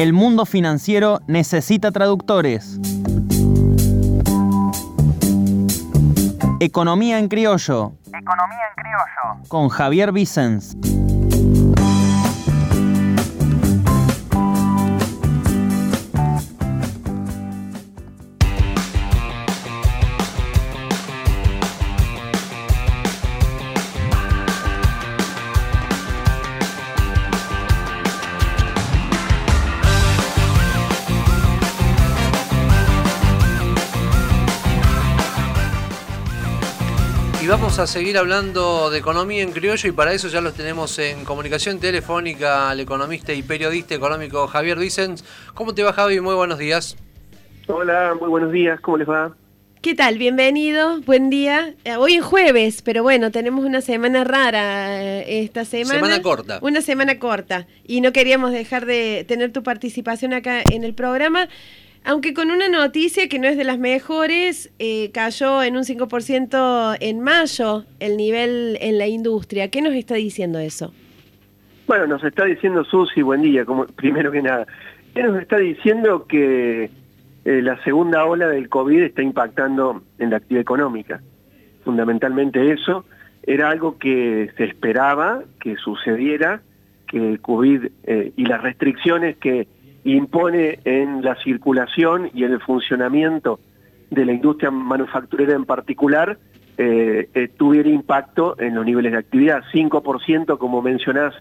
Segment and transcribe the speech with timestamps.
[0.00, 2.80] El mundo financiero necesita traductores.
[6.58, 7.92] Economía en criollo.
[8.06, 9.48] Economía en criollo.
[9.48, 10.74] Con Javier Vicens.
[37.46, 41.24] Vamos a seguir hablando de economía en criollo y para eso ya los tenemos en
[41.24, 45.24] comunicación telefónica al economista y periodista económico Javier Vicens.
[45.54, 46.20] ¿Cómo te va Javi?
[46.20, 46.96] Muy buenos días.
[47.66, 49.34] Hola, muy buenos días, ¿cómo les va?
[49.80, 50.18] ¿Qué tal?
[50.18, 51.74] Bienvenido, buen día.
[51.84, 55.94] Eh, hoy es jueves, pero bueno, tenemos una semana rara eh, esta semana.
[55.94, 56.58] Semana corta.
[56.60, 57.66] Una semana corta.
[57.86, 61.48] Y no queríamos dejar de tener tu participación acá en el programa.
[62.04, 66.96] Aunque con una noticia que no es de las mejores, eh, cayó en un 5%
[66.98, 69.68] en mayo el nivel en la industria.
[69.70, 70.92] ¿Qué nos está diciendo eso?
[71.86, 74.66] Bueno, nos está diciendo Susi, buen día, como primero que nada.
[75.14, 76.84] ¿Qué nos está diciendo que
[77.44, 81.20] eh, la segunda ola del COVID está impactando en la actividad económica?
[81.84, 83.04] Fundamentalmente eso
[83.42, 86.62] era algo que se esperaba que sucediera,
[87.08, 89.66] que el COVID eh, y las restricciones que
[90.04, 93.60] impone en la circulación y en el funcionamiento
[94.10, 96.38] de la industria manufacturera en particular,
[96.78, 99.62] eh, eh, tuviera impacto en los niveles de actividad.
[99.72, 101.34] 5%, como mencionás,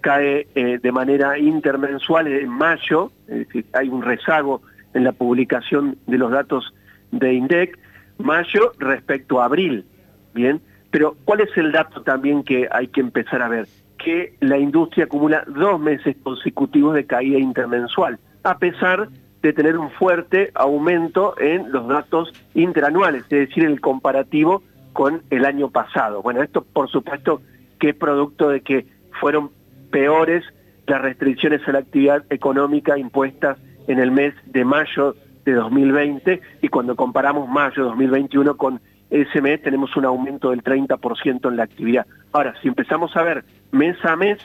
[0.00, 4.62] cae eh, de manera intermensual en mayo, es decir, hay un rezago
[4.94, 6.72] en la publicación de los datos
[7.10, 7.78] de INDEC,
[8.18, 9.84] mayo respecto a abril,
[10.32, 10.60] ¿bien?
[10.90, 13.66] Pero ¿cuál es el dato también que hay que empezar a ver?
[14.06, 19.08] Que la industria acumula dos meses consecutivos de caída intermensual, a pesar
[19.42, 25.44] de tener un fuerte aumento en los datos interanuales, es decir, el comparativo con el
[25.44, 26.22] año pasado.
[26.22, 27.42] Bueno, esto por supuesto
[27.80, 28.86] que es producto de que
[29.20, 29.50] fueron
[29.90, 30.44] peores
[30.86, 33.58] las restricciones a la actividad económica impuestas
[33.88, 38.80] en el mes de mayo de 2020 y cuando comparamos mayo de 2021 con
[39.10, 42.06] ese mes tenemos un aumento del 30% en la actividad.
[42.32, 44.38] Ahora, si empezamos a ver mes a mes,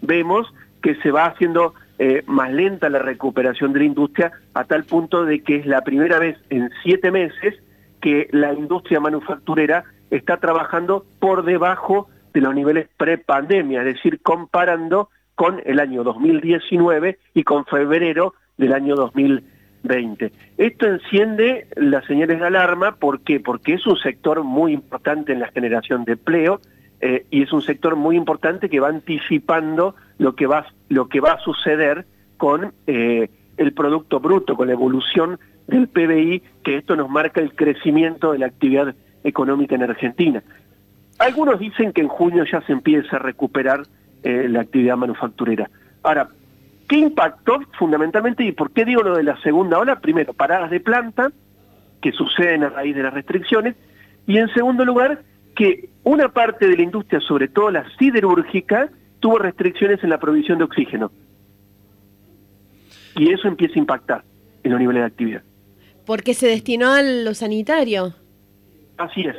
[0.00, 0.52] vemos
[0.82, 5.24] que se va haciendo eh, más lenta la recuperación de la industria a tal punto
[5.24, 7.54] de que es la primera vez en siete meses
[8.00, 15.08] que la industria manufacturera está trabajando por debajo de los niveles pre-pandemia, es decir, comparando
[15.34, 19.57] con el año 2019 y con febrero del año 2020.
[19.82, 20.32] 20.
[20.56, 23.40] Esto enciende las señales de alarma, ¿por qué?
[23.40, 26.60] Porque es un sector muy importante en la generación de empleo
[27.00, 31.20] eh, y es un sector muy importante que va anticipando lo que va, lo que
[31.20, 32.06] va a suceder
[32.36, 37.54] con eh, el Producto Bruto, con la evolución del PBI, que esto nos marca el
[37.54, 40.42] crecimiento de la actividad económica en Argentina.
[41.18, 43.82] Algunos dicen que en junio ya se empieza a recuperar
[44.22, 45.68] eh, la actividad manufacturera.
[46.02, 46.28] Ahora,
[46.88, 50.00] ¿Qué impactó fundamentalmente y por qué digo lo de la segunda ola?
[50.00, 51.30] Primero, paradas de planta
[52.00, 53.76] que suceden a raíz de las restricciones
[54.26, 55.22] y en segundo lugar,
[55.54, 58.90] que una parte de la industria, sobre todo la siderúrgica,
[59.20, 61.10] tuvo restricciones en la provisión de oxígeno.
[63.16, 64.24] Y eso empieza a impactar
[64.62, 65.42] en los niveles de actividad.
[66.06, 68.14] Porque se destinó a lo sanitario.
[68.96, 69.36] Así es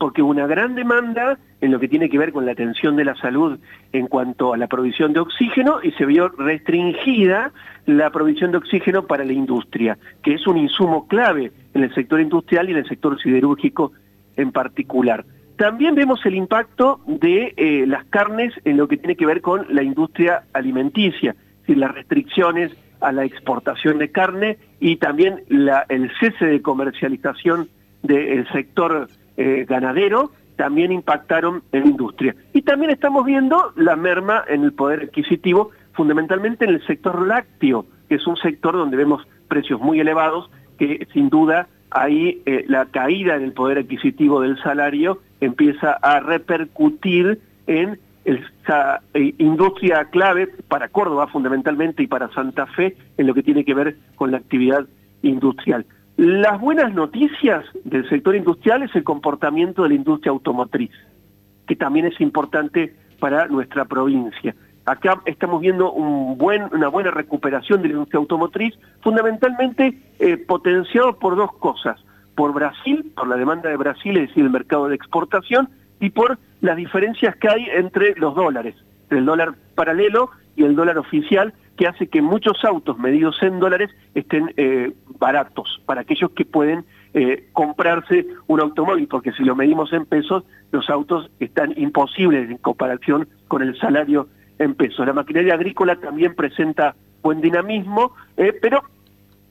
[0.00, 3.14] porque una gran demanda en lo que tiene que ver con la atención de la
[3.16, 3.58] salud
[3.92, 7.52] en cuanto a la provisión de oxígeno y se vio restringida
[7.84, 12.18] la provisión de oxígeno para la industria, que es un insumo clave en el sector
[12.18, 13.92] industrial y en el sector siderúrgico
[14.36, 15.26] en particular.
[15.56, 19.66] También vemos el impacto de eh, las carnes en lo que tiene que ver con
[19.68, 26.62] la industria alimenticia, las restricciones a la exportación de carne y también el cese de
[26.62, 27.68] comercialización
[28.02, 29.08] del sector
[29.40, 32.36] eh, ganadero también impactaron en la industria.
[32.52, 37.86] Y también estamos viendo la merma en el poder adquisitivo, fundamentalmente en el sector lácteo,
[38.10, 42.84] que es un sector donde vemos precios muy elevados, que sin duda ahí eh, la
[42.84, 50.48] caída en el poder adquisitivo del salario empieza a repercutir en esa eh, industria clave
[50.68, 54.36] para Córdoba fundamentalmente y para Santa Fe en lo que tiene que ver con la
[54.36, 54.86] actividad
[55.22, 55.86] industrial.
[56.20, 60.90] Las buenas noticias del sector industrial es el comportamiento de la industria automotriz,
[61.66, 64.54] que también es importante para nuestra provincia.
[64.84, 71.18] Acá estamos viendo un buen, una buena recuperación de la industria automotriz, fundamentalmente eh, potenciado
[71.18, 71.98] por dos cosas,
[72.34, 75.70] por Brasil, por la demanda de Brasil, es decir, el mercado de exportación,
[76.00, 78.74] y por las diferencias que hay entre los dólares,
[79.08, 83.88] el dólar paralelo y el dólar oficial, que hace que muchos autos medidos en dólares
[84.14, 86.84] estén eh, baratos para aquellos que pueden
[87.14, 92.58] eh, comprarse un automóvil, porque si lo medimos en pesos, los autos están imposibles en
[92.58, 94.28] comparación con el salario
[94.58, 95.06] en pesos.
[95.06, 98.82] La maquinaria agrícola también presenta buen dinamismo, eh, pero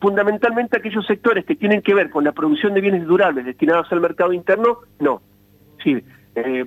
[0.00, 4.00] fundamentalmente aquellos sectores que tienen que ver con la producción de bienes durables destinados al
[4.00, 5.22] mercado interno, no.
[5.84, 6.02] Sí,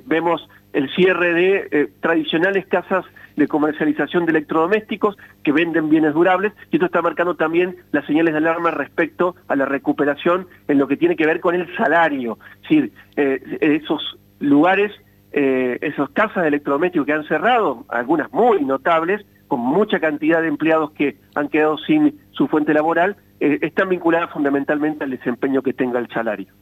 [0.05, 3.03] vemos el cierre de tradicionales casas
[3.39, 8.33] de comercialización de electrodomésticos que venden bienes durables y esto está marcando también las señales
[8.33, 12.37] de alarma respecto a la recuperación en lo que tiene que ver con el salario.
[12.55, 14.91] Es decir, eh, esos lugares,
[15.31, 20.91] esas casas de electrodomésticos que han cerrado, algunas muy notables, con mucha cantidad de empleados
[20.91, 26.07] que han quedado sin su fuente laboral, están vinculadas fundamentalmente al desempeño que tenga el
[26.09, 26.53] salario.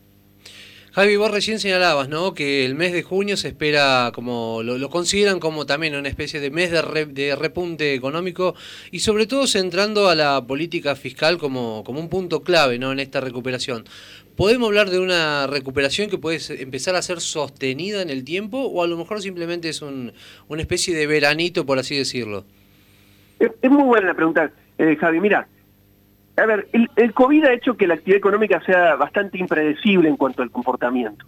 [0.98, 2.34] Javi, vos recién señalabas, ¿no?
[2.34, 6.50] Que el mes de junio se espera, como lo, consideran como también una especie de
[6.50, 8.56] mes de, repunte económico
[8.90, 12.92] y sobre todo centrando a la política fiscal como, como un punto clave, ¿no?
[12.92, 13.84] En esta recuperación.
[14.36, 18.82] ¿Podemos hablar de una recuperación que puede empezar a ser sostenida en el tiempo o
[18.82, 20.14] a lo mejor simplemente es un,
[20.48, 22.44] una especie de veranito, por así decirlo?
[23.40, 25.20] Es, muy buena la pregunta, eh, Javi.
[25.20, 25.48] Mira,
[26.38, 30.44] a ver, el, COVID ha hecho que la actividad económica sea bastante impredecible en cuanto
[30.44, 31.26] al comportamiento.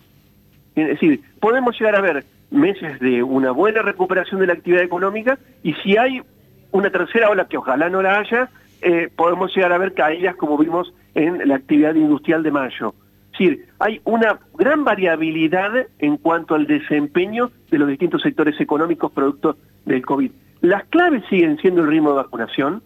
[0.76, 5.40] Es decir, podemos llegar a ver meses de una buena recuperación de la actividad económica
[5.64, 6.22] y si hay
[6.72, 8.50] una tercera ola, que ojalá no la haya,
[8.82, 12.94] eh, podemos llegar a ver caídas como vimos en la actividad industrial de mayo.
[13.34, 19.12] Es decir, hay una gran variabilidad en cuanto al desempeño de los distintos sectores económicos
[19.12, 20.32] producto del COVID.
[20.62, 22.84] Las claves siguen siendo el ritmo de vacunación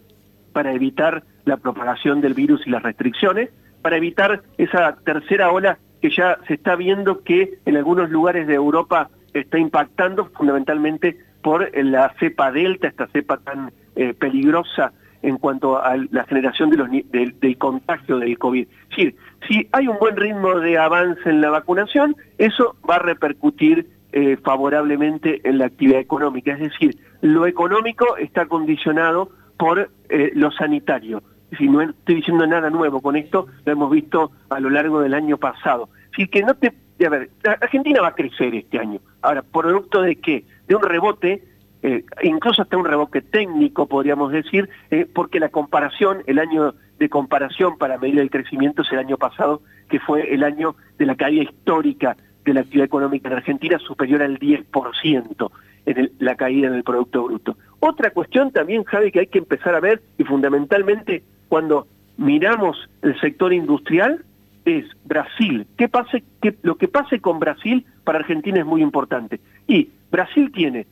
[0.53, 3.49] para evitar la propagación del virus y las restricciones,
[3.81, 8.53] para evitar esa tercera ola que ya se está viendo que en algunos lugares de
[8.53, 15.81] Europa está impactando fundamentalmente por la cepa delta, esta cepa tan eh, peligrosa en cuanto
[15.81, 18.67] a la generación de los, del, contagio del COVID.
[18.67, 19.15] Es decir,
[19.47, 24.37] si hay un buen ritmo de avance en la vacunación, eso va a repercutir eh,
[24.43, 26.53] favorablemente en la actividad económica.
[26.53, 29.29] Es decir, lo económico está condicionado
[29.63, 31.23] por eh, lo sanitario
[31.61, 35.37] no estoy diciendo nada nuevo con esto, lo hemos visto a lo largo del año
[35.37, 35.87] pasado.
[36.17, 36.73] Si que no te...
[37.05, 37.29] A ver,
[37.61, 38.99] Argentina va a crecer este año.
[39.21, 40.43] Ahora, ¿producto de qué?
[40.67, 41.43] De un rebote,
[41.81, 47.07] eh, incluso hasta un rebote técnico, podríamos decir, eh, porque la comparación, el año de
[47.07, 51.15] comparación para medir el crecimiento es el año pasado, que fue el año de la
[51.15, 55.51] caída histórica de la actividad económica en Argentina, superior al 10%
[55.85, 57.57] en la caída en el Producto Bruto.
[57.79, 61.87] Otra cuestión también, Javi, que hay que empezar a ver, y fundamentalmente cuando
[62.17, 64.23] miramos el sector industrial
[64.65, 65.67] es Brasil.
[65.77, 66.23] ¿Qué pase,
[66.61, 69.39] lo que pase con Brasil para Argentina es muy importante.
[69.67, 70.85] Y Brasil tiene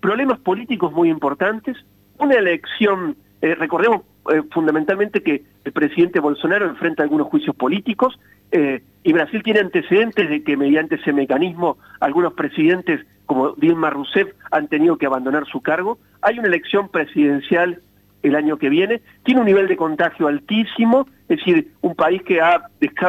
[0.00, 1.76] problemas políticos muy importantes,
[2.18, 4.02] una elección, eh, recordemos
[4.32, 8.18] eh, fundamentalmente que el presidente Bolsonaro enfrenta algunos juicios políticos
[8.50, 14.28] eh, y Brasil tiene antecedentes de que mediante ese mecanismo algunos presidentes como Dilma Rousseff
[14.50, 15.98] han tenido que abandonar su cargo.
[16.22, 17.82] Hay una elección presidencial
[18.22, 22.40] el año que viene, tiene un nivel de contagio altísimo, es decir, un país que
[22.40, 22.62] ha,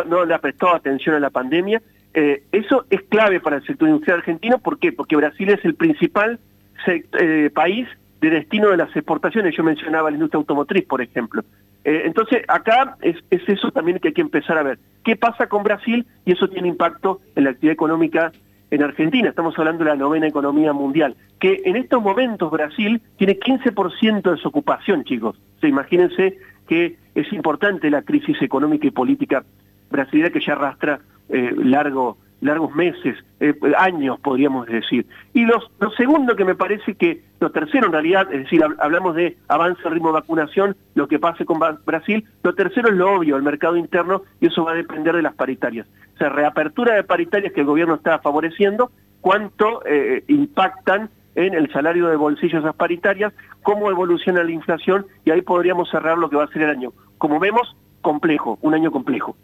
[0.07, 1.81] no le ha prestado atención a la pandemia.
[2.13, 4.91] Eh, eso es clave para el sector industrial argentino, ¿por qué?
[4.91, 6.37] Porque Brasil es el principal
[6.85, 7.87] eh, país
[8.19, 11.43] de destino de las exportaciones, yo mencionaba la industria automotriz, por ejemplo.
[11.85, 14.79] Eh, entonces, acá es, es eso también que hay que empezar a ver.
[15.05, 16.05] ¿Qué pasa con Brasil?
[16.25, 18.33] Y eso tiene impacto en la actividad económica
[18.71, 23.39] en Argentina, estamos hablando de la novena economía mundial, que en estos momentos Brasil tiene
[23.39, 25.39] 15% de desocupación, chicos.
[25.61, 29.43] O imagínense que es importante la crisis económica y política
[29.89, 30.99] brasileña que ya arrastra
[31.29, 35.05] eh, largo largos meses, eh, años podríamos decir.
[35.33, 39.15] Y los, lo segundo que me parece que, lo tercero en realidad, es decir, hablamos
[39.15, 43.35] de avance ritmo de vacunación, lo que pase con Brasil, lo tercero es lo obvio,
[43.35, 45.87] el mercado interno, y eso va a depender de las paritarias.
[46.15, 48.91] O sea, reapertura de paritarias que el gobierno está favoreciendo,
[49.21, 55.31] cuánto eh, impactan en el salario de bolsillo esas paritarias, cómo evoluciona la inflación, y
[55.31, 56.91] ahí podríamos cerrar lo que va a ser el año.
[57.17, 59.35] Como vemos, complejo, un año complejo.